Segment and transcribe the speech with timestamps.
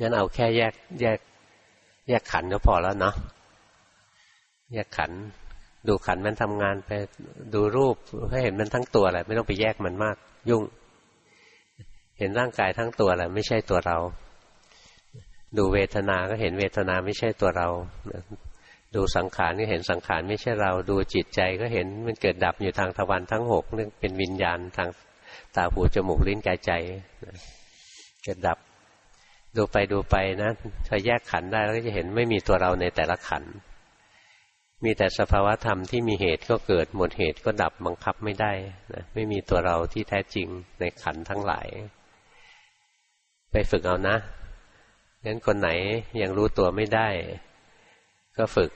[0.00, 1.18] งั้นเอาแค่แยกแยก
[2.08, 3.14] แยกขันก็พอแล้วเนาะ
[4.72, 5.12] แยกขัน
[5.88, 6.90] ดูขันมันทำงานไป
[7.54, 7.96] ดูรูป
[8.30, 10.16] ให้เห็นมันทั้งตัวแหละไม่ต้องไปแยกมันมาก
[10.50, 10.62] ยุ่ง
[12.18, 13.98] เห็นร่างกายทั้งตัวแหละไม่ใช่ตัวเรา
[15.58, 17.68] ดูเวทนาก็เห็นเวทนาไม่ใช่ตัวเรา
[18.94, 24.88] ดูสังขารก็เห็นสังขารไม่ใช่เรา ดูจิตใจก็เห็นมันเกิดดับอยู่ทางทวารทั้งหกนึกเป็นวิญญาณทาง
[25.56, 26.72] ตาหูจมูกลิ้นกายใจ
[28.22, 28.58] เกิดดับ
[29.56, 30.50] ดูไปดูไปนะ
[30.88, 33.44] พอแยกขันได้แล้วก็จะเห็นไม่มีตัวเราในแต่ละขัน
[34.84, 38.52] มีแต่สภาวะธรรมที่มีเหตุก็เกิดหมดเหตุก็ดับบังคับไม่ได้
[38.94, 40.48] นะไม่มีตัวเราที่แท้จริง
[40.80, 41.68] ในขันทั้งหลาย
[43.52, 44.16] ไปฝึกเอานะ
[45.24, 45.70] งั้นคนไหน
[46.22, 47.08] ยังรู้ตัวไม่ได้
[48.36, 48.70] ก็ฝึก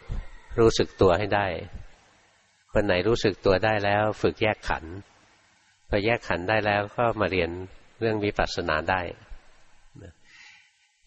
[0.59, 1.47] รู้สึกตัวให้ได้
[2.73, 4.85] คนไหนรู้สึกตัวได้แล้ว ฝึกแยกขัน
[5.89, 7.51] พอแยกขันได้แล้วก็มาเรียน
[8.01, 9.01] เรื่องวิปัสสนาได้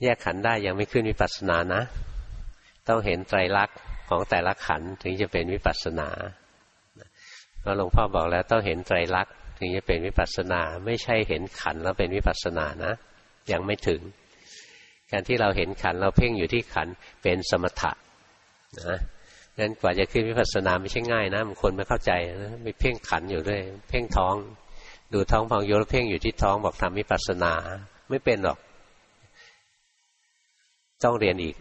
[0.03, 1.81] แยกขันได้ยังไม่ขึ้นวิปัสสนานะ
[2.87, 3.77] ต้องเห็นไตรลักษณ์
[4.09, 6.09] ของแต่ละขันถึงจะเป็นวิปัสสนา
[7.59, 12.93] เพราะหลวงพ่อบอกแล้วต้องเห็นไตรลักษณ์ถึงจะเป็นวิปัสสนา ไม่ใช่เห็นขันแล้วเป็นวิปัสสนานะ
[13.51, 14.01] ยังไม่ถึง
[15.11, 16.87] การที่เราเห็นขันเราเพ่งอยู่ที่ขัน
[17.23, 17.91] เป็นสมถะ
[18.87, 18.97] นะ
[19.59, 22.11] งั้นกว่าจะขึ้นวิปัสสนาไม่ใช่ง่ายนะบางคนไม่เข้าใจ
[22.43, 24.35] นะไปเพ่งขันอยู่ด้วย เพ่งท้อง
[25.13, 27.53] ดูท้องพองโยแล้วเพ่งอยู่ที่ท้องบอกทำวิปัสสนา
[28.09, 28.57] ไม่เป็นหรอก
[31.03, 31.57] ต้องเรียนอีก